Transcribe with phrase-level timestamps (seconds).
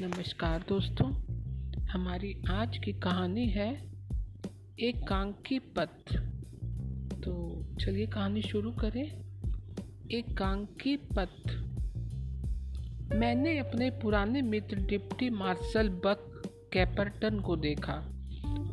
[0.00, 1.12] नमस्कार दोस्तों,
[1.86, 3.70] हमारी आज की कहानी है
[4.80, 6.18] एक कांकी पत्र
[7.24, 9.06] तो चलिए कहानी शुरू करें।
[10.10, 11.56] एक कांकी पत्र
[13.14, 17.96] मैंने अपने पुराने मित्र डिप्टी मार्शल बक कैपरटन को देखा।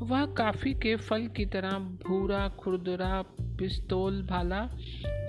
[0.01, 4.61] वह काफ़ी के फल की तरह भूरा, खुरदरा, पिस्तौल भाला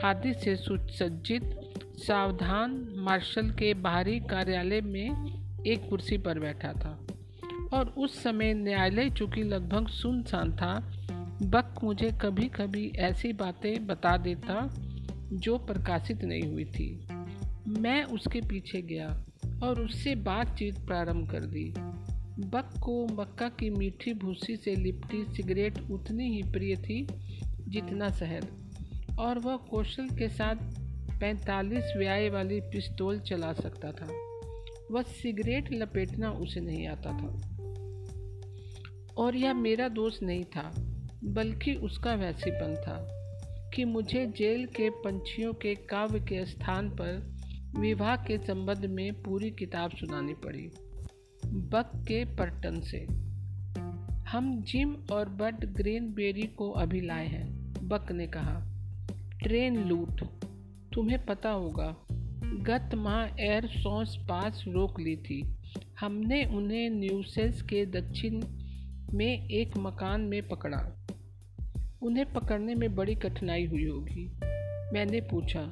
[0.05, 5.36] आदि से सुसज्जित, सावधान मार्शल के बाहरी कार्यालय में
[5.67, 7.07] एक कुर्सी पर बैठा था।
[7.73, 10.93] और उस समय न्यायालय चूँकि लगभग सुनसान था,
[11.43, 14.75] बक मुझे कभी कभी ऐसी बातें बता देता
[15.33, 17.07] जो प्रकाशित नहीं हुई थी।
[17.81, 19.25] मैं उसके पीछे गया
[19.63, 21.75] और उससे बातचीत प्रारंभ कर दी।
[22.49, 27.07] बक को मक्का की मीठी भूसी से लिपटी सिगरेट उतनी ही प्रिय थी
[27.69, 28.47] जितना शहद।
[29.19, 30.55] और वह कौशल के साथ
[31.21, 34.26] पैंतालीस व्याय वाली पिस्तौल चला सकता था।
[34.91, 37.57] वह सिगरेट लपेटना उसे नहीं आता था।
[39.17, 40.75] और यह मेरा दोस्त नहीं था,
[41.25, 43.13] बल्कि उसका वैसीपन था
[43.75, 47.37] कि मुझे जेल के पंछियों के काव्य के स्थान पर
[47.79, 50.71] विवाह के संबंध में पूरी किताब सुनानी पड़ी,
[51.47, 53.07] बक के पर्टन से।
[54.29, 58.73] हम जिम और बड ग्रेन बेरी को अभी लाए हैं, बक ने कहा।
[59.43, 60.23] ट्रेन लूट,
[60.93, 62.06] तुम्हें पता होगा
[62.57, 65.57] गत माह एयर सोर्स पास रोक ली थी।
[66.01, 68.43] हमने उन्हें न्यूसेल्स के दक्षिण
[69.15, 70.79] में एक मकान में पकड़ा।
[72.03, 74.27] उन्हें पकड़ने में बड़ी कठिनाई हुई होगी।
[74.93, 75.63] मैंने पूछा,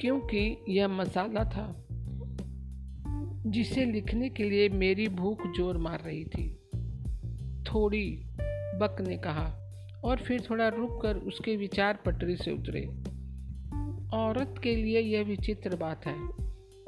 [0.00, 1.82] क्योंकि यह मसाला था
[3.46, 6.48] जिसे लिखने के लिए मेरी भूख ज़ोर मार रही थी।
[7.64, 8.22] थोड़ी
[8.80, 9.46] बक ने कहा,
[10.04, 12.88] और फिर थोड़ा रुक कर उसके विचार पटरी से उतरे।
[14.14, 16.14] औरत के लिए यह विचित्र बात है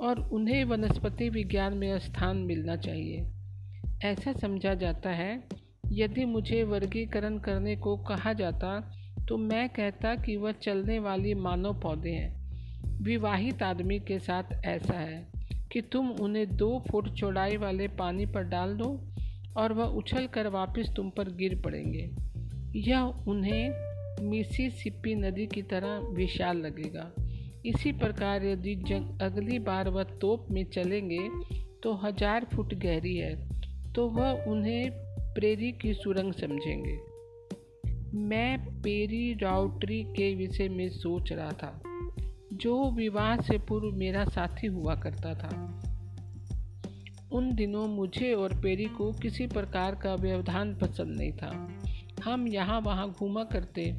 [0.01, 3.27] और उन्हें वनस्पति विज्ञान में स्थान मिलना चाहिए।
[4.05, 5.45] ऐसा समझा जाता है,
[5.93, 8.95] यदि मुझे वर्गीकरण करने को कहा जाता
[9.29, 12.39] तो मैं कहता कि वह चलने वाली मानव पौधे हैं।
[13.03, 15.29] विवाहित आदमी के साथ ऐसा है
[15.73, 19.09] कि तुम उन्हें दो फुट चौड़ाई वाले पानी पर डाल दो
[19.57, 22.11] और वह उछल कर वापस तुम पर गिर पड़ेंगे।
[22.79, 23.88] यह उन्हें
[24.21, 27.11] मिसिसिपी नदी की तरह विशाल लगेगा।
[27.67, 31.29] इसी प्रकार यदि जंग अगली बार वह तोप में चलेंगे
[31.83, 33.35] तो हज़ार फुट गहरी है
[33.93, 34.91] तो वह उन्हें
[35.35, 36.99] प्रेरी की सुरंग समझेंगे।
[38.21, 41.81] मैं पेरी राउटरी के विषय में सोच रहा था,
[42.53, 45.51] जो विवाह से पूर्व मेरा साथी हुआ करता था।
[47.33, 51.51] उन दिनों मुझे और पेरी को किसी प्रकार का व्यवधान पसंद नहीं था।
[52.29, 53.95] हम यहाँ वहाँ घूमा करते।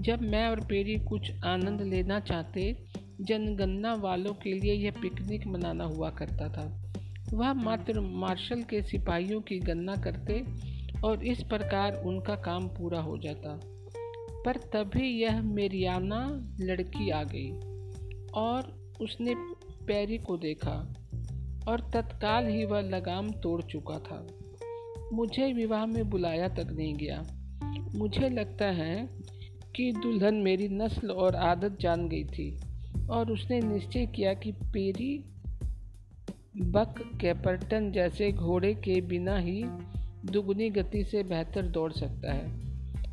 [0.00, 2.76] जब मैं और पेरी कुछ आनंद लेना चाहते,
[3.20, 6.92] जनगणना वालों के लिए यह पिकनिक मनाना हुआ करता था।
[7.34, 10.44] वह मात्र मार्शल के सिपाहियों की गणना करते
[11.04, 13.60] और इस प्रकार उनका काम पूरा हो जाता।
[14.46, 17.50] पर तभी यह मेरियाना लड़की आ गई
[18.34, 19.34] और उसने
[19.86, 20.94] पैरी को देखा
[21.68, 24.26] और तत्काल ही वह लगाम तोड़ चुका था।
[25.12, 27.22] मुझे विवाह में बुलाया तक नहीं गया।
[27.94, 29.08] मुझे लगता है
[29.76, 32.58] कि दुल्हन मेरी नस्ल और आदत जान गई थी
[33.10, 35.24] और उसने निश्चय किया कि पेरी
[36.56, 39.62] बक कैपर्टन जैसे घोड़े के बिना ही
[40.24, 42.62] दुगनी गति से बेहतर दौड़ सकता है।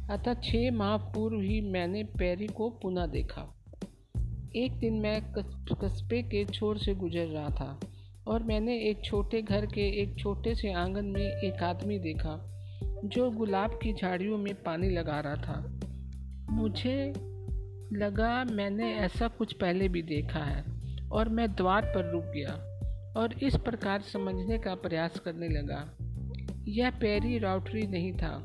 [0.09, 3.55] अतः छः माह पूर्व ही मैंने पेरी को पुनः देखा।
[4.55, 5.21] एक दिन मैं
[5.81, 7.79] कस्बे के छोर से गुजर रहा था
[8.27, 12.58] और मैंने एक छोटे घर के एक छोटे से आँगन में एक आदमी देखा।
[13.05, 15.79] जो गुलाब की झाड़ियों में पानी लगा रहा था।
[16.51, 17.13] मुझे
[17.93, 20.63] लगा मैंने ऐसा कुछ पहले भी देखा है
[21.11, 22.51] और मैं द्वार पर रुक गया
[23.17, 25.97] और इस प्रकार समझने का प्रयास करने लगा।
[26.67, 28.37] यह पैरी राउटरी नहीं था,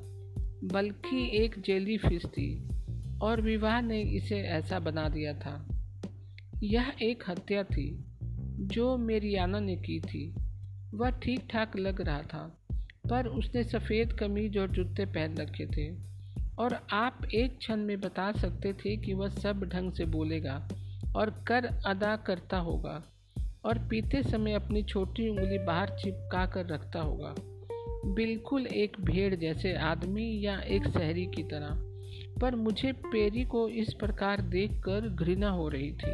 [0.65, 2.69] बल्कि एक जेली फ़िश थी
[3.23, 5.69] और विवाह ने इसे ऐसा बना दिया था।
[6.63, 8.05] यह एक हत्या थी,
[8.67, 10.35] जो मेरियाना ने की थी।
[10.95, 12.64] वह ठीक ठाक लग रहा था।
[13.11, 16.15] पर उसने सफ़ेद कमीज और जूते पहन रखे थे।
[16.59, 20.69] और आप एक क्षण में बता सकते थे कि वह सब ढंग से बोलेगा
[21.17, 23.03] और कर अदा करता होगा
[23.65, 27.35] और पीते समय अपनी छोटी उंगली बाहर चिपका कर रखता होगा।
[28.15, 31.95] बिल्कुल एक भेड़ जैसे आदमी या एक शहरी की तरह।
[32.41, 36.13] पर मुझे पेरी को इस प्रकार देखकर घृणा हो रही थी।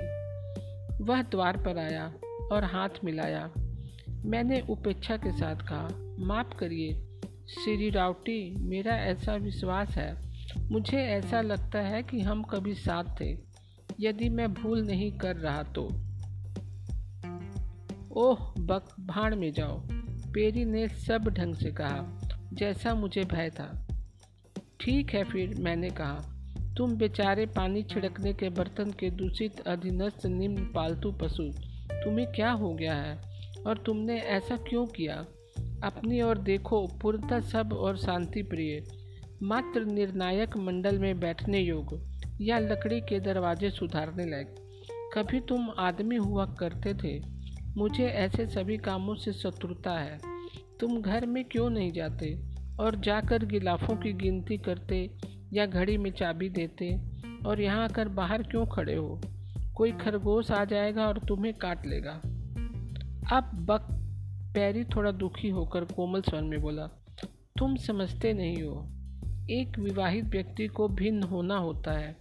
[1.04, 2.14] वह द्वार पर आया
[2.52, 3.50] और हाथ मिलाया।
[4.25, 6.93] मैंने उपेक्षा के साथ कहा माफ़ करिए,
[7.49, 10.31] श्री रावटी, मेरा ऐसा विश्वास है।
[10.70, 13.38] मुझे ऐसा लगता है कि हम कभी साथ थे,
[14.00, 15.84] यदि मैं भूल नहीं कर रहा तो।
[18.12, 19.82] ओह, बक, भाड़ में जाओ,
[20.32, 22.20] पेरी ने सब ढंग से कहा,
[22.52, 23.88] जैसा मुझे भय था।
[24.81, 26.20] ठीक है फिर, मैंने कहा,
[26.76, 31.52] तुम बेचारे पानी छिड़कने के बर्तन के दूषित, अधीनस्थ, निम्न, पालतू पशु,
[31.93, 33.23] तुम्हें क्या हो गया है?
[33.66, 35.26] और तुमने ऐसा क्यों किया?
[35.84, 38.84] अपनी ओर देखो, पूर्णतः सब और शांति प्रिय।
[39.42, 44.54] मात्र निर्णायक मंडल में बैठने योग्य, या लकड़ी के दरवाजे सुधारने लायक।
[45.14, 47.22] कभी तुम आदमी हुआ करते थे।
[47.76, 50.18] मुझे ऐसे सभी कामों से शत्रुता है।
[50.80, 52.40] तुम घर में क्यों नहीं जाते?
[52.80, 55.10] और जाकर गिलाफों की गिनती करते,
[55.52, 57.00] या घड़ी में चाबी देते,
[57.46, 59.20] और यहाँ आकर बाहर क्यों खड़े हो?
[59.74, 62.20] कोई खरगोश आ जाएगा और तुम्हें काट लेगा।
[63.36, 64.00] अब बक
[64.55, 66.87] पैरी थोड़ा दुखी होकर कोमल स्वर में बोला,
[67.58, 68.88] तुम समझते नहीं हो।
[69.50, 72.17] एक विवाहित व्यक्ति को भिन्न होना होता है।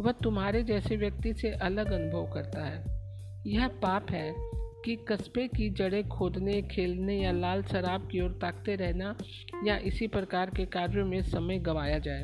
[0.00, 3.00] वह तुम्हारे जैसे व्यक्ति से अलग अनुभव करता है।
[3.46, 4.34] यह पाप है
[4.84, 9.16] कि कस्बे की जड़ें खोदने, खेलने या लाल शराब की ओर ताकते रहना
[9.64, 12.22] या इसी प्रकार के कार्यों में समय गवाया जाए।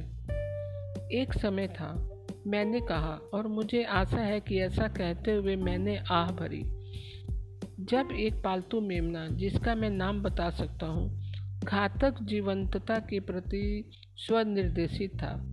[1.12, 2.10] एक समय था।
[2.46, 6.75] मैंने कहा, और मुझे आशा है कि ऐसा कहते हुए मैंने आह भरी।
[7.80, 11.32] जब एक पालतू मेमना, जिसका मैं नाम बता सकता हूँ,
[11.64, 15.44] घातक जीवंतता के प्रति स्वनिर्देशित था।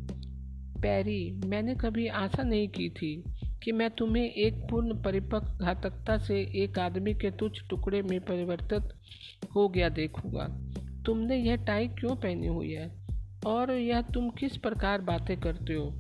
[0.82, 3.24] पैरी, मैंने कभी आशा नहीं की थी
[3.64, 8.82] कि मैं तुम्हें एक पूर्ण परिपक्व घातकता से एक आदमी के तुच्छ टुकड़े में परिवर्तित
[9.56, 10.48] हो गया देखूँगा।
[11.06, 12.92] तुमने यह टाई क्यों पहनी हुई है?
[13.46, 15.94] और यह तुम किस प्रकार बातें करते हो,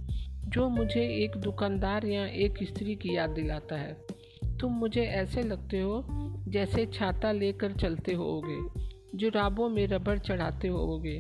[0.43, 4.02] जो मुझे एक दुकानदार या एक स्त्री की याद दिलाता है?
[4.63, 6.03] तुम मुझे ऐसे लगते हो
[6.47, 8.57] जैसे छाता लेकर चलते होगे
[9.17, 11.19] जुराबों में रबड़ चढ़ाते होगे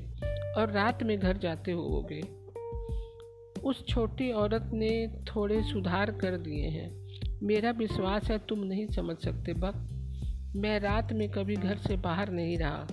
[0.57, 2.21] और रात में घर जाते होगे
[3.61, 7.07] उस छोटी औरत ने थोड़े सुधार कर दिए हैं।
[7.43, 9.75] मेरा विश्वास है तुम नहीं समझ सकते बक
[10.55, 12.87] मैं रात में कभी घर से बाहर नहीं रहा,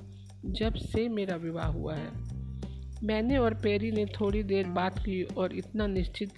[0.47, 2.11] जब से मेरा विवाह हुआ है।
[3.07, 6.31] मैंने और पेरी ने थोड़ी देर बात की और इतना निश्चित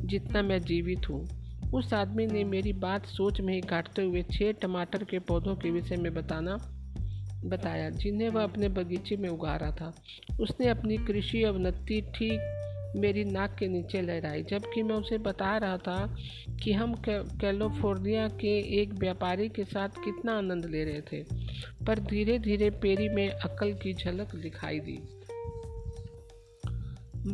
[0.00, 1.39] जितना मैं जीवित हूँ।
[1.74, 5.70] उस आदमी ने मेरी बात सोच में ही काटते हुए छः टमाटर के पौधों के
[5.70, 6.56] विषय में बताना,
[7.44, 9.92] बताया, जिन्हें वह अपने बगीचे में उगा रहा था।
[10.40, 12.56] उसने अपनी कृषि अवनति ठीक
[12.96, 16.16] मेरी नाक के नीचे लहराई, जबकि मैं उसे बता रहा था
[16.62, 21.22] कि हम कैलिफ़ोर्निया के एक व्यापारी के साथ कितना आनंद ले रहे थे,
[21.86, 24.98] पर धीरे धीरे पेरी में अकल की झलक दिखाई दी।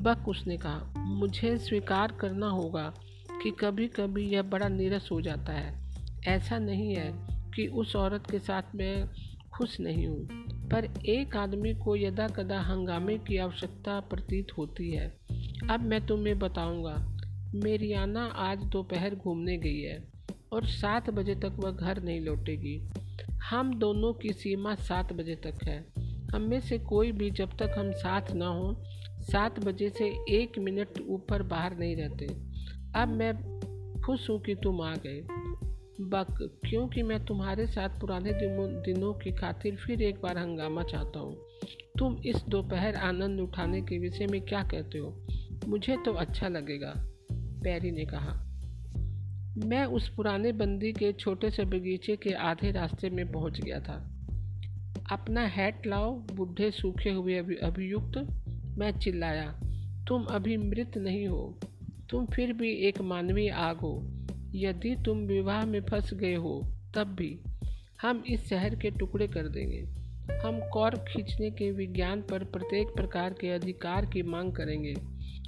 [0.00, 2.92] बक, उसने कहा, मुझे स्वीकार करना होगा
[3.46, 5.90] कि कभी कभी यह बड़ा नीरस हो जाता है।
[6.26, 7.10] ऐसा नहीं है
[7.54, 9.08] कि उस औरत के साथ मैं
[9.56, 10.26] खुश नहीं हूँ,
[10.68, 15.06] पर एक आदमी को यदा कदा हंगामे की आवश्यकता प्रतीत होती है।
[15.70, 16.94] अब मैं तुम्हें बताऊँगा,
[17.54, 20.04] मेरियाना आज दोपहर घूमने गई है
[20.52, 22.80] और सात बजे तक वह घर नहीं लौटेगी।
[23.50, 25.86] हम दोनों की सीमा सात बजे तक है।
[26.34, 28.74] हम में से कोई भी जब तक हम साथ ना हों,
[29.22, 32.55] सात बजे से एक मिनट ऊपर बाहर नहीं रहते।
[32.96, 33.34] अब मैं
[34.00, 35.20] खुश हूँ कि तुम आ गए।
[36.00, 41.36] बक, क्योंकि मैं तुम्हारे साथ पुराने दिनों की खातिर फिर एक बार हंगामा चाहता हूँ।
[41.98, 45.26] तुम इस दोपहर आनंद उठाने के विषय में क्या कहते हो?
[45.68, 46.94] मुझे तो अच्छा लगेगा,
[47.32, 48.42] पैरी ने कहा।
[49.66, 54.12] मैं उस पुराने बंदी के छोटे से बगीचे के आधे रास्ते में पहुँच गया था।
[55.12, 58.16] अपना हैट लाओ, बुढ़े सूखे हुए अभियुक्त।
[58.78, 59.60] मैं चिल्लाया,
[60.08, 61.58] तुम अभी मृत नहीं हो।
[62.10, 64.06] तुम फिर भी एक मानवीय आग हो।
[64.54, 66.62] यदि तुम विवाह में फंस गए हो,
[66.94, 67.40] तब भी
[68.02, 73.32] हम इस शहर के टुकड़े कर देंगे। हम कौर खींचने के विज्ञान पर प्रत्येक प्रकार
[73.32, 74.94] के अधिकार की मांग करेंगे।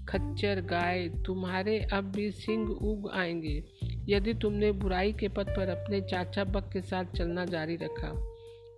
[0.08, 3.64] खच्चर, गाय, तुम्हारे अब भी सिंह उग आएँगे।
[4.08, 8.28] यदि तुमने बुराई के पथ पर अपने चाचा बक के साथ चलना जारी रखा,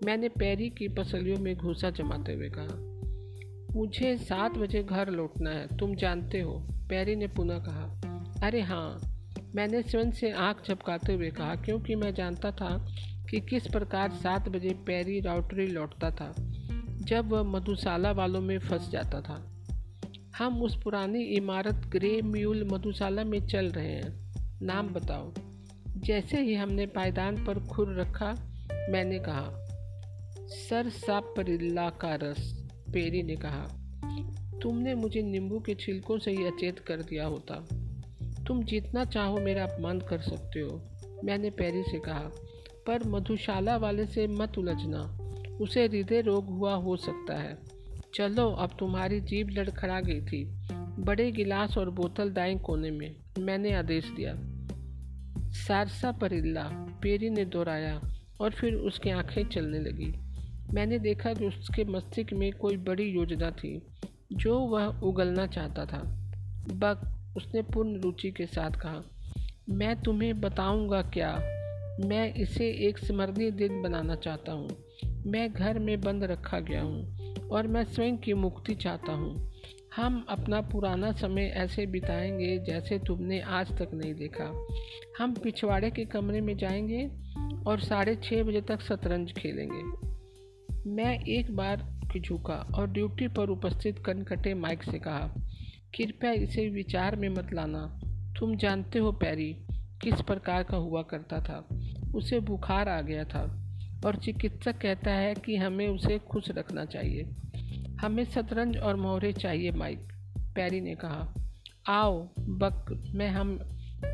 [0.05, 2.90] मैंने पैरी की पसलियों में घूसा जमाते हुए कहा।
[3.77, 6.53] मुझे सात बजे घर लौटना है, तुम जानते हो,
[6.89, 9.00] पैरी ने पुनः कहा। अरे हाँ
[9.55, 12.87] मैंने स्वयं से आँख झपकाते हुए कहा, क्योंकि मैं जानता था
[13.31, 16.35] कि किस प्रकार सात बजे पैरी राउटरी लौटता था,
[17.03, 19.47] जब वह मधुशाला वालों में फंस जाता था।
[20.39, 25.33] हम उस पुरानी इमारत ग्रे म्यूल मधुशाला में चल रहे हैं, नाम बताओ।
[25.97, 28.35] जैसे ही हमने पायदान पर खुर रखा,
[28.91, 29.50] मैंने कहा,
[30.49, 32.60] सर सापरिल्ला का रस।
[32.93, 33.77] पेरी ने कहा,
[34.63, 37.69] तुमने मुझे नींबू के छिलकों से ही अचेत कर दिया होता।
[38.47, 40.83] तुम जितना चाहो मेरा अपमान कर सकते हो।
[41.25, 42.31] मैंने पेरी से कहा,
[42.87, 45.19] पर मधुशाला वाले से मत उलझना।
[45.61, 47.59] उसे हृदय रोग हुआ हो सकता है।
[48.15, 50.45] चलो, अब तुम्हारी जीभ लड़खड़ा गई थी।
[50.99, 54.35] बड़े गिलास और बोतल दाएँ कोने में। मैंने आदेश दिया।
[55.51, 56.63] सारसा परिल्ला।
[57.03, 58.01] पेरी ने दोहराया
[58.41, 60.30] और फिर उसकी आँखें चलने लगी।
[60.75, 63.83] मैंने देखा कि उसके मस्तिष्क में कोई बड़ी योजना थी,
[64.33, 65.99] जो वह उगलना चाहता था।
[66.69, 69.03] बक, उसने पूर्ण रुचि के साथ कहा,
[69.69, 71.41] मैं तुम्हें बताऊँगा क्या?
[72.00, 74.71] मैं इसे एक स्मरणीय दिन बनाना चाहता हूँ।
[75.27, 77.17] मैं घर में बंद रखा गया हूँ
[77.53, 79.53] और मैं स्वयं की मुक्ति चाहता हूँ।
[79.97, 84.67] हम अपना पुराना समय ऐसे बिताएँगे जैसे तुमने आज तक नहीं देखा।
[85.19, 87.11] हम पिछवाड़े के कमरे में जाएँगे
[87.67, 90.10] और साढ़े छः बजे तक शतरंज खेलेंगे।
[90.87, 95.35] मैं एक बार झुका और ड्यूटी पर उपस्थित कनकटे माइक से कहा,
[95.97, 98.01] कृपया इसे विचार में मत लाना।
[98.39, 99.57] तुम जानते हो पैरी
[100.03, 101.69] किस प्रकार का हुआ करता था।
[102.15, 103.73] उसे बुखार आ गया था
[104.07, 107.25] और चिकित्सक कहता है कि हमें उसे खुश रखना चाहिए।
[108.01, 109.99] हमें शतरंज और मोहरे चाहिए, माइक।
[110.39, 111.35] पैरी ने कहा,
[111.89, 113.61] आओ, बक, मैं हम,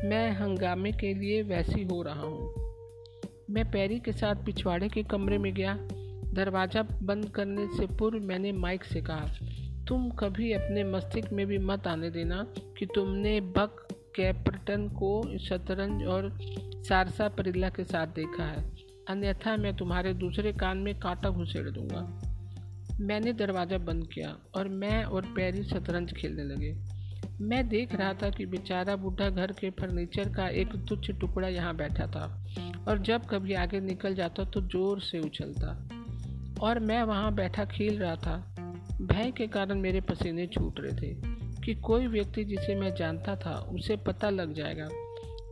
[0.05, 2.53] मैं हंगामे के लिए वैसी हो रहा हूँ।
[3.49, 5.79] मैं पैरी के साथ पिछवाड़े के कमरे में गया।
[6.33, 9.27] दरवाज़ा बंद करने से पूर्व मैंने माइक से कहा,
[9.87, 12.45] तुम कभी अपने मस्तिष्क में भी मत आने देना
[12.77, 16.29] कि तुमने बक, कैप्टन को शतरंज और
[16.87, 18.63] सारसा परिल्ला के साथ देखा है।
[19.09, 22.01] अन्यथा मैं तुम्हारे दूसरे कान में कांटा घुसेड़ दूँगा।
[23.01, 26.75] मैंने दरवाज़ा बंद किया और मैं और पैरी शतरंज खेलने लगे।
[27.41, 31.75] मैं देख रहा था कि बेचारा बूढ़ा घर के फर्नीचर का एक तुच्छ टुकड़ा यहाँ
[31.75, 32.25] बैठा था
[32.87, 35.96] और जब कभी आगे निकल जाता तो ज़ोर से उछलता।
[36.61, 38.55] और मैं वहाँ बैठा खेल रहा था।
[39.01, 41.21] भय के कारण मेरे पसीने छूट रहे थे
[41.65, 44.87] कि कोई व्यक्ति जिसे मैं जानता था, उसे पता लग जाएगा।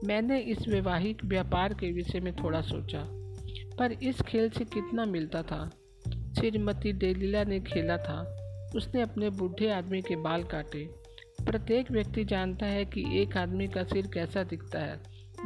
[0.04, 3.04] मैंने इस वैवाहिक व्यापार के विषय में थोड़ा सोचा,
[3.80, 5.70] पर इस खेल से कितना मिलता था?
[6.08, 8.42] श्रीमती डेलीला ने खेला था।
[8.76, 10.90] उसने अपने बूढ़े आदमी के बाल काटे।
[11.46, 15.00] प्रत्येक व्यक्ति जानता है कि एक आदमी का सिर कैसा दिखता है,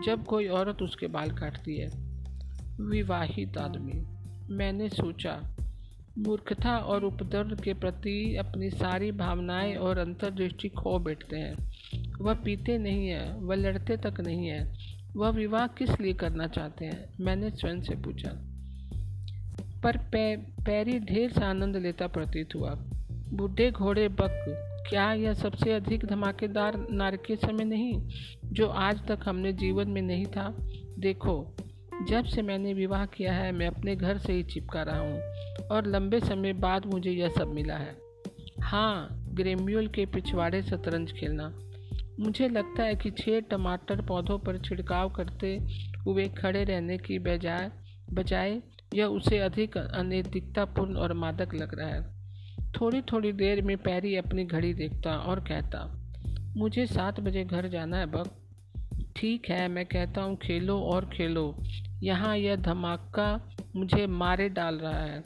[0.04, 1.90] जब कोई औरत उसके बाल काटती है।
[2.82, 4.19] विवाहित आदमी
[4.50, 5.56] मैंने सोचा
[6.18, 11.72] मूर्खता और उपद्रव के प्रति अपनी सारी भावनाएँ और अंतर्दृष्टि खो बैठते हैं।
[12.22, 14.78] वह पीते नहीं है वह लड़ते तक नहीं है।
[15.16, 17.14] वह विवाह किस लिए करना चाहते हैं?
[17.20, 18.30] मैंने स्वयं से पूछा।
[19.84, 22.76] पर पै, पैरी ढेर सा आनंद लेता प्रतीत हुआ।
[23.34, 28.10] बूढ़े घोड़े बक क्या यह सबसे अधिक धमाकेदार नारकीय समय नहीं
[28.46, 30.56] जो आज तक हमने जीवन में नहीं था?
[31.00, 31.56] देखो
[32.02, 35.88] जब से मैंने विवाह किया है, मैं अपने घर से ही चिपका रहा हूँ और
[35.88, 37.96] लंबे समय बाद मुझे यह सब मिला है।
[38.62, 41.52] हाँ ग्रेम्यूल के पिछवाड़े शतरंज खेलना।
[42.20, 45.56] मुझे लगता है कि छः टमाटर पौधों पर छिड़काव करते
[46.06, 47.72] हुए खड़े रहने की बजाय
[48.14, 48.62] बजाय
[48.96, 52.02] यह उसे अधिक अनैतिकतापूर्ण और मादक लग रहा है।
[52.72, 55.86] थोड़ी थोड़ी देर में पैरी अपनी घड़ी देखता और कहता,
[56.58, 58.36] मुझे सात बजे घर जाना है बक
[59.16, 61.44] ठीक है, मैं कहता हूँ, खेलो और खेलो।
[62.04, 65.24] यहाँ यह धमाका मुझे मारे डाल रहा है।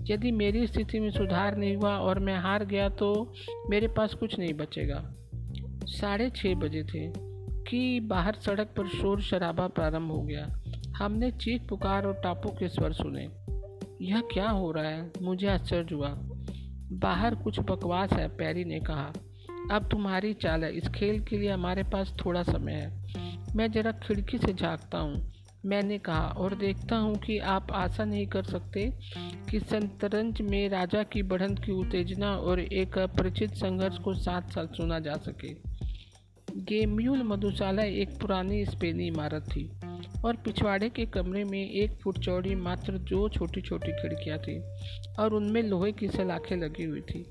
[0.00, 3.32] यदि मेरी स्थिति में सुधार नहीं हुआ और मैं हार गया तो
[3.70, 5.14] मेरे पास कुछ नहीं बचेगा।
[5.84, 7.32] साढ़े छः बजे थे
[7.70, 10.62] कि बाहर सड़क पर शोर शराबा प्रारंभ हो गया।
[10.96, 13.28] हमने चीख, पुकार और टापू के स्वर सुने।
[14.02, 15.12] यह क्या हो रहा है?
[15.22, 16.08] मुझे आश्चर्य हुआ।
[16.92, 19.12] बाहर कुछ बकवास है, पैरी ने कहा।
[19.72, 23.02] अब तुम्हारी चाल है। इस खेल के लिए हमारे पास थोड़ा समय है।
[23.56, 25.31] मैं जरा खिड़की से झाँकता हूँ।
[25.66, 28.92] मैंने कहा, और देखता हूँ कि आप आशा नहीं कर सकते
[29.50, 34.66] कि शतरंज में राजा की बढ़ंत की उत्तेजना और एक अपरिचित संघर्ष को साथ साथ
[34.66, 35.54] सुना जा सके।
[36.56, 39.70] गेम्यूल मधुशाला एक पुरानी स्पेनी इमारत थी,
[40.24, 44.58] और पिछवाड़े के कमरे में एक फुट चौड़ी मात्र दो छोटी छोटी खिड़कियाँ थी,
[45.18, 47.24] और उनमें लोहे की सलाखें लगी हुई थी।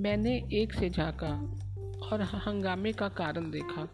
[0.00, 1.34] मैंने एक से झाँका
[2.12, 3.88] और हंगामे का कारण देखा।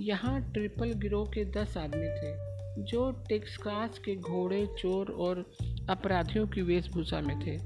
[0.00, 5.50] यहाँ ट्रिपल गिरोह के दस आदमी थे। जो टेक्सास के घोड़े, चोर और
[5.90, 7.58] अपराधियों की वेशभूषा में थे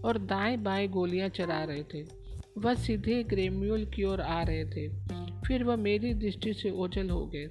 [0.00, 2.02] और दाएँ बाएँ गोलियाँ चला रहे थे।
[2.58, 4.88] वह सीधे ग्रेम्यूल की ओर आ रहे थे।
[5.46, 7.50] फिर वह मेरी दृष्टि से ओझल हो गए,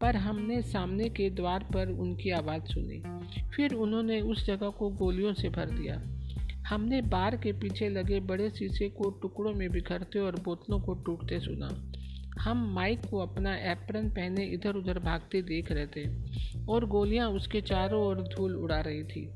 [0.00, 3.02] पर हमने सामने के द्वार पर उनकी आवाज़ सुनी।
[3.56, 6.02] फिर उन्होंने उस जगह को गोलियों से भर दिया।
[6.68, 11.40] हमने बार के पीछे लगे बड़े शीशे को टुकड़ों में बिखरते और बोतलों को टूटते
[11.40, 11.92] सुना।
[12.44, 16.04] हम माइक को अपना एप्रन पहने इधर उधर भागते देख रहे थे
[16.66, 19.26] और गोलियाँ उसके चारों ओर धूल उड़ा रही थी।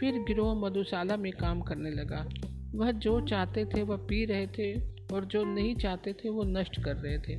[0.00, 2.28] फिर गिरोह मधुशाला में काम करने लगा।
[2.74, 4.74] वह जो चाहते थे वह पी रहे थे
[5.14, 7.36] और जो नहीं चाहते थे वो नष्ट कर रहे थे।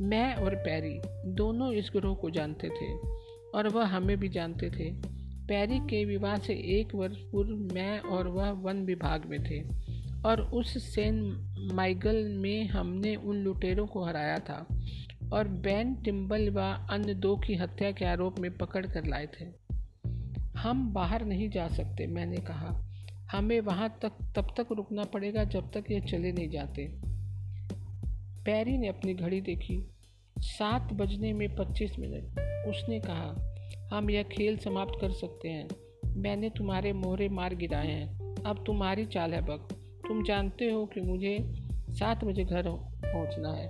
[0.00, 1.00] मैं और पैरी
[1.32, 2.92] दोनों इस गिरोह को जानते थे
[3.54, 4.90] और वह हमें भी जानते थे।
[5.46, 9.60] पैरी के विवाह से एक वर्ष पूर्व मैं और वह वन विभाग में थे
[10.28, 11.22] और उस सेन
[11.72, 14.66] माइगल में हमने उन लुटेरों को हराया था
[15.32, 19.44] और बैन टिम्बल व अन्य दो की हत्या के आरोप में पकड़ कर लाए थे।
[20.58, 22.84] हम बाहर नहीं जा सकते, मैंने कहा।
[23.30, 26.92] हमें वहाँ तक, तब तक रुकना पड़ेगा जब तक ये चले नहीं जाते।
[28.44, 29.90] पैरी ने अपनी घड़ी देखी।
[30.38, 32.24] सात बजने में पच्चीस मिनट।
[32.68, 33.54] उसने कहा,
[33.92, 35.68] हम यह खेल समाप्त कर सकते हैं।
[36.06, 41.00] मैंने तुम्हारे मोहरे मार गिराए हैं। अब तुम्हारी चाल है बक तुम जानते हो कि
[41.00, 41.38] मुझे
[41.90, 42.68] सात बजे घर
[43.04, 43.68] पहुँचना है।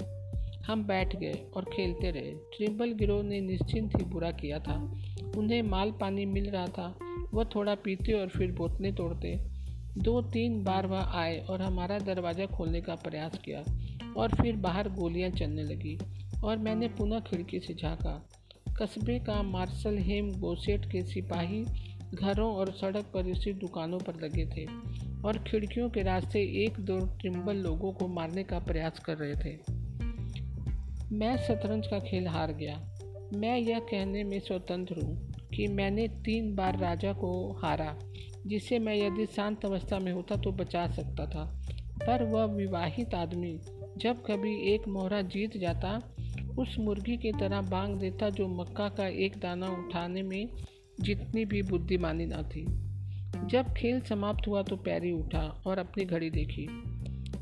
[0.67, 5.01] हम बैठ गए और खेलते रहे। ट्रिम्बल गिरोह ने निश्चिंत ही बुरा किया था।
[5.37, 6.99] उन्हें माल पानी मिल रहा था।
[7.35, 9.37] वह थोड़ा पीते और फिर बोतलें तोड़ते।
[9.99, 13.65] दो तीन बार वह आए और हमारा दरवाज़ा खोलने का प्रयास किया
[14.17, 15.99] और फिर बाहर गोलियाँ चलने लगी
[16.45, 18.29] और मैंने पुनः खिड़की से झाँका।
[18.79, 21.65] कस्बे का मार्शल हेम गोसेट के सिपाही
[22.15, 24.67] घरों और सड़क पर स्थित दुकानों पर लगे थे।
[25.25, 29.59] और खिड़कियों के रास्ते एक दो ट्रिम्बल लोगों को मारने का प्रयास कर रहे थे।
[31.13, 32.95] मैं शतरंज का खेल हार गया।
[33.35, 37.99] मैं यह कहने में स्वतंत्र हूँ कि मैंने तीन बार राजा को हारा
[38.47, 41.63] जिसे मैं यदि शांत अवस्था में होता तो बचा सकता था।
[42.07, 43.61] पर वह विवाहित आदमी
[43.99, 46.17] जब कभी एक मोहरा जीत जाता,
[46.59, 50.49] उस मुर्गी की तरह बांग देता जो मक्का का एक दाना उठाने में
[51.01, 52.84] जितनी भी बुद्धिमानी ना थी।
[53.47, 56.69] जब खेल समाप्त हुआ तो पैरी उठा और अपनी घड़ी देखी।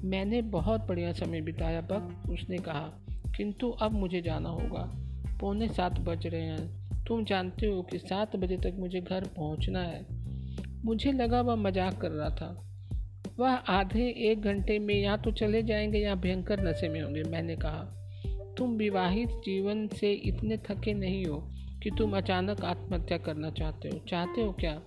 [0.05, 2.93] मैंने बहुत बढ़िया समय बिताया, बक, उसने कहा।
[3.37, 4.93] किंतु अब मुझे जाना होगा।
[5.41, 9.81] पौने सात बज रहे हैं। तुम जानते हो कि सात बजे तक मुझे घर पहुँचना
[9.81, 10.07] है।
[10.85, 12.69] मुझे लगा वह मज़ाक कर रहा था।
[13.39, 17.57] वह आधे एक घंटे में या तो चले जाएँगे या भयंकर नशे में होंगे, मैंने
[17.57, 17.99] कहा।
[18.59, 21.51] तुम विवाहित जीवन से इतने थके नहीं हो
[21.83, 24.81] कि तुम अचानक आत्महत्या करना चाहते हो। चाहते हो क्या?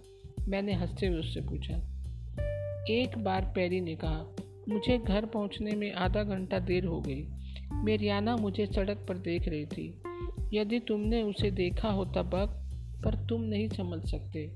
[0.47, 1.73] मैंने हँसते हुए उससे पूछा।
[2.89, 4.35] एक बार पैरी ने कहा,
[4.69, 7.27] मुझे घर पहुँचने में आधा घंटा देर हो गई।
[7.71, 10.01] मेरियाना मुझे सड़क पर देख रही थी।
[10.53, 12.61] यदि तुमने उसे देखा होता बक
[13.05, 14.55] पर तुम नहीं समझ सकते।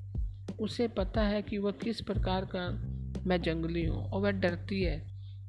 [0.60, 2.70] उसे पता है कि वह किस प्रकार का
[3.26, 5.08] मैं जंगली हूँ और वह डरती है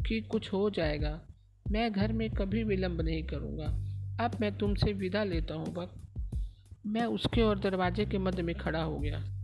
[0.08, 1.20] कि कुछ हो जाएगा।
[1.70, 3.66] मैं घर में कभी विलम्ब नहीं करूँगा।
[4.24, 5.90] अब मैं तुमसे विदा लेता हूँ बक
[6.86, 9.39] मैं उसके और दरवाजे के मध्य में खड़ा हो गया।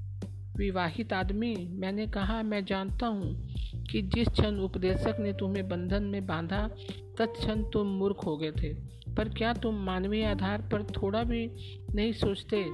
[0.57, 3.49] विवाहित आदमी, मैंने कहा, मैं जानता हूँ
[3.91, 6.69] कि जिस क्षण उपदेशक ने तुम्हें बंधन में बांधा
[7.19, 8.75] तत्क्षण तुम मूर्ख हो गए थे।
[9.15, 11.51] पर क्या तुम मानवीय आधार पर थोड़ा भी
[11.95, 12.67] नहीं सोचते?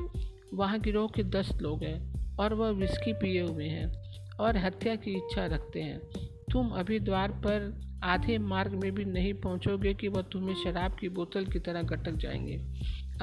[0.54, 3.92] वहाँ गिरोह के दस लोग हैं और वह विस्की पिए हुए हैं
[4.40, 6.00] और हत्या की इच्छा रखते हैं।
[6.52, 11.08] तुम अभी द्वार पर आधे मार्ग में भी नहीं पहुँचोगे कि वह तुम्हें शराब की
[11.08, 12.64] बोतल की तरह गटक जाएँगे।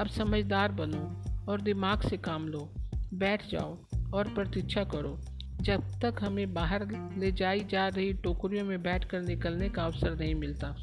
[0.00, 2.72] अब समझदार बनो और दिमाग से काम लो।
[3.14, 3.78] बैठ जाओ
[4.14, 5.20] और प्रतीक्षा करो।
[5.60, 10.34] जब तक हमें बाहर ले जाई जा रही टोकरियों में बैठकर निकलने का अवसर नहीं
[10.34, 10.76] मिलता।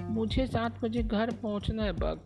[0.00, 2.20] मुझे सात बजे घर पहुँचना है, बग।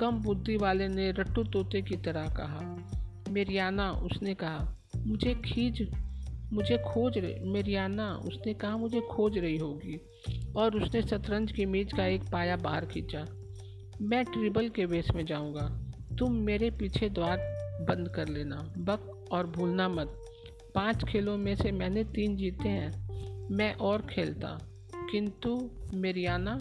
[0.00, 2.88] कम बुद्धि वाले ने रट्टू तोते की तरह कहा।
[3.30, 5.82] मेरियाना, उसने कहा, मुझे खींच
[6.52, 10.00] मुझे खोज रही मेरियाना, उसने कहा, मुझे खोज रही होगी।
[10.56, 13.26] और उसने शतरंज की मेज का एक पाया बाहर खींचा।
[14.02, 19.46] मैं ट्रिबल के वेश में जाऊँगा। तुम मेरे पीछे द्वार बंद कर लेना। बक और
[19.46, 20.20] भूलना मत।
[20.74, 23.10] पाँच खेलों में से मैंने तीन जीते हैं।
[23.50, 24.58] मैं और खेलता।
[24.94, 26.58] किंतु मेरियाना,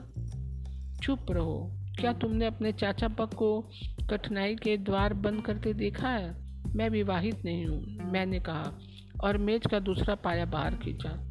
[1.04, 3.70] चुप रहो। क्या तुमने अपने चाचा पक को
[4.10, 6.50] कठिनाई के द्वार बंद करते देखा है?
[6.76, 8.80] मैं विवाहित नहीं हूँ, मैंने कहा,
[9.24, 11.30] और मेज का दूसरा पाया बाहर खींचा।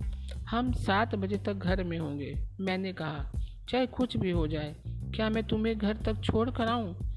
[0.51, 3.33] हम सात बजे तक घर में होंगे, मैंने कहा।
[3.69, 7.08] चाहे कुछ भी हो जाए, क्या मैं तुम्हें घर तक छोड़ कर आऊँ?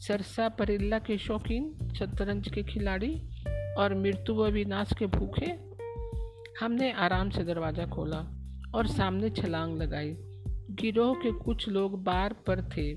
[0.00, 3.22] सरसा परिल्ला के शौकीन, शतरंज के खिलाड़ी
[3.78, 5.52] और मृत्यु व विनाश के भूखे,
[6.60, 8.18] हमने आराम से दरवाज़ा खोला
[8.74, 10.16] और सामने छलांग लगाई।
[10.70, 12.94] गिरोह के कुछ लोग बार पर थे।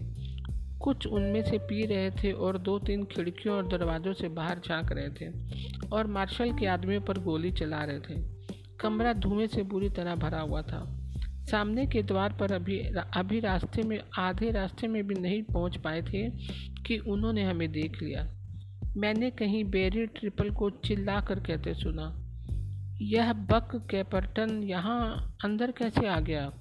[0.80, 4.92] कुछ उनमें से पी रहे थे और दो तीन खिड़कियों और दरवाज़ों से बाहर झाँक
[4.92, 5.32] रहे थे
[5.88, 8.22] और मार्शल के आदमियों पर गोली चला रहे थे।
[8.80, 11.03] कमरा धुएँ से बुरी तरह भरा हुआ था।
[11.54, 12.78] सामने के द्वार पर अभी
[13.13, 16.30] अभी रास्ते में, आधे रास्ते में भी नहीं पहुँच पाए थे
[16.84, 18.24] कि उन्होंने हमें देख लिया।
[18.98, 22.08] मैंने कहीं बेरी ट्रिपल को चिल्ला कर कहते सुना,
[23.02, 26.52] यह बक कैपर्टन यहाँ अंदर कैसे आ गया?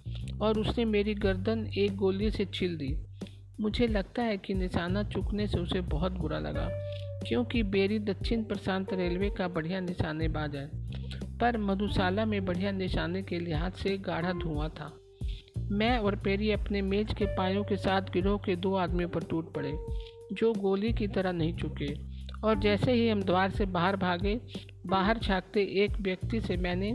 [0.42, 2.94] और उसने मेरी गर्दन एक गोली से छिल दी।
[3.60, 6.68] मुझे लगता है कि निशाना चुकने से उसे बहुत बुरा लगा,
[7.28, 10.70] क्योंकि बेरी दक्षिण प्रशांत रेलवे का बढ़िया निशानेबाज है।
[11.42, 14.98] पर मधुशाला में बढ़िया निशाने के लिहाज से गाढ़ा धुआँ था।
[15.70, 19.54] मैं और पेरी अपने मेज के पायों के साथ गिरोह के दो आदमियों पर टूट
[19.54, 19.72] पड़े,
[20.32, 21.94] जो गोली की तरह नहीं चुके।
[22.44, 24.40] और जैसे ही हम द्वार से बाहर भागे,
[24.86, 26.92] बाहर झाँकते एक व्यक्ति से मैंने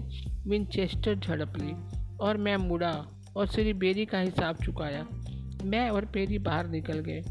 [0.48, 1.74] विंचेस्टर झड़प ली
[2.18, 3.08] और मैं मुड़ा
[3.38, 5.08] और श्री बेरी का हिसाब चुकाया।
[5.64, 7.24] मैं और पेरी बाहर निकल गए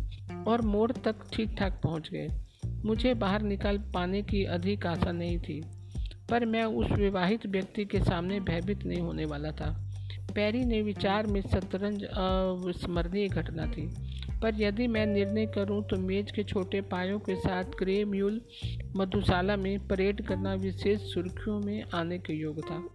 [0.49, 2.29] और मोड़ तक ठीक ठाक पहुँच गए।
[2.85, 5.63] मुझे बाहर निकाल पाने की अधिक आशा नहीं थी।
[6.31, 9.83] पर मैं उस विवाहित व्यक्ति के सामने भयभीत नहीं होने वाला था।
[10.35, 13.95] पैरी ने विचार में शतरंज अविस्मरणीय घटना थी।
[14.43, 18.41] पर यदि मैं निर्णय करूँ तो मेज के छोटे पायों के साथ ग्रे म्यूल
[18.97, 22.89] मधुशाला में परेड करना विशेष सुर्खियों में आने के योग था।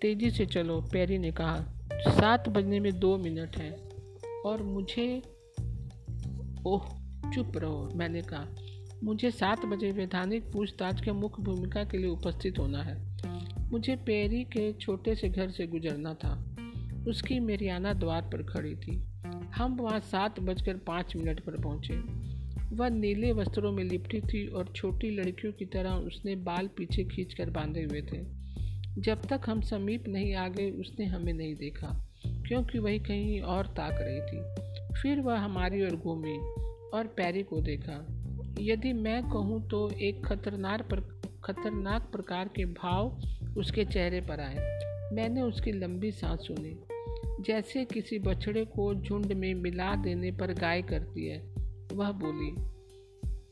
[0.00, 1.60] तेज़ी से चलो, पैरी ने कहा।
[1.92, 3.76] सात बजने में दो मिनट हैं
[4.46, 5.22] और मुझे
[6.66, 6.86] ओह,
[7.30, 8.46] चुप रहो, मैंने कहा।
[9.04, 13.18] मुझे सात बजे वैधानिक पूछताछ के मुख्य भूमिका के लिए उपस्थित होना है।
[13.72, 16.56] मुझे पेरी के छोटे से घर से गुजरना था।
[17.08, 19.04] उसकी मेरियाना द्वार पर खड़ी थी।
[19.54, 21.94] हम वहाँ सात बजकर पाँच मिनट पर पहुँचे।
[22.76, 27.50] वह नीले वस्त्रों में लिपटी थी और छोटी लड़कियों की तरह उसने बाल पीछे खींचकर
[27.50, 28.24] बांधे हुए थे।
[29.00, 33.66] जब तक हम समीप नहीं आ गए, उसने हमें नहीं देखा, क्योंकि वही कहीं और
[33.66, 34.42] ताक रही थी।
[35.02, 36.38] फिर वह हमारी ओर घूमी
[36.94, 38.13] और पैरी को देखा।
[38.60, 41.00] यदि मैं कहूँ तो एक खतरनाक पर,
[41.44, 43.20] खतरनाक प्रकार के भाव
[43.56, 44.80] उसके चेहरे पर आए।
[45.12, 46.76] मैंने उसकी लंबी सांस सुनी,
[47.42, 51.38] जैसे किसी बछड़े को झुंड में मिला देने पर गाय करती है।
[51.92, 52.54] वह बोली,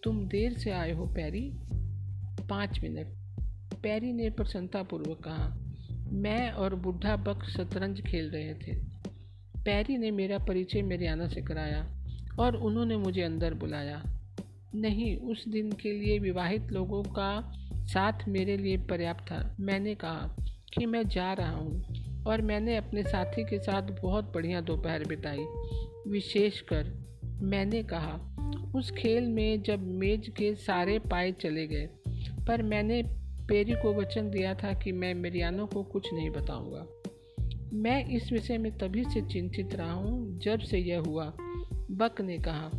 [0.05, 1.51] तुम देर से आए हो पैरी?
[2.49, 3.07] पाँच मिनट।
[3.83, 5.59] पैरी ने प्रसन्नतापूर्वक कहा,
[6.13, 8.75] मैं और बुढ़ा बक शतरंज खेल रहे थे।
[9.65, 11.85] पैरी ने मेरा परिचय मेरियाना से कराया
[12.39, 14.03] और उन्होंने मुझे अंदर बुलाया।
[14.75, 20.37] नहीं, उस दिन के लिए विवाहित लोगों का साथ मेरे लिए पर्याप्त था। मैंने कहा
[20.75, 21.85] कि मैं जा रहा हूँ
[22.27, 25.45] और मैंने अपने साथी के साथ बहुत बढ़िया दोपहर बिताई।
[26.09, 27.03] विशेषकर
[27.43, 28.29] मैंने कहा,
[28.75, 31.89] उस खेल में जब मेज के सारे पाए चले गए,
[32.47, 33.03] पर मैंने
[33.49, 36.87] पेरी को वचन दिया था कि मैं मेरियानो को कुछ नहीं बताऊँगा।
[37.73, 41.33] मैं इस विषय में तभी से चिंतित रहा हूँ जब से यह हुआ।
[41.91, 42.71] बक ने कहा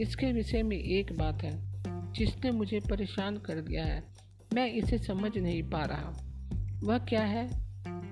[0.00, 1.72] इसके विषय में एक बात है,
[2.12, 4.04] जिसने मुझे परेशान कर दिया है।
[4.54, 6.12] मैं इसे समझ नहीं पा रहा।
[6.84, 7.62] वह क्या है?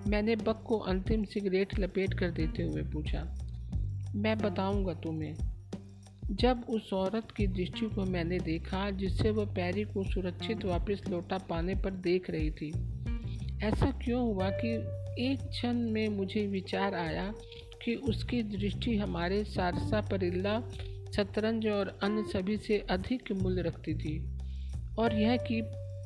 [0.08, 3.38] मैंने बक को अंतिम सिगरेट लपेट कर देते हुए पूछा।
[4.14, 5.34] मैं बताऊँगा तुम्हें।
[6.30, 11.38] जब उस औरत की दृष्टि को मैंने देखा, जिससे वह पैरी को सुरक्षित वापस लौटा
[11.38, 12.68] पाने पर देख रही थी,
[13.62, 14.68] ऐसा क्यों हुआ कि
[15.24, 17.32] एक क्षण में मुझे विचार आया
[17.84, 20.62] कि उसकी दृष्टि हमारे सारसा परिल्ला
[21.20, 24.38] शतरंज और अन्य सभी से अधिक मूल्य रखती थी।
[24.98, 25.62] और यह कि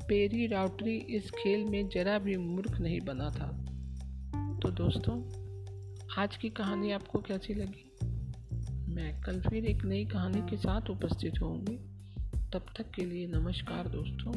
[0.09, 3.49] पेरी राउटरी इस खेल में जरा भी मूर्ख नहीं बना था।
[4.59, 5.23] तो दोस्तों,
[6.23, 7.97] आज की कहानी आपको कैसी लगी?
[8.95, 11.77] मैं कल फिर एक नई कहानी के साथ उपस्थित होंगी
[12.53, 14.33] तब तक के लिए नमस्कार दोस्तों।